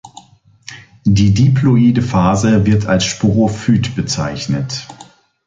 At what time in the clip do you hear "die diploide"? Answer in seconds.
1.05-2.01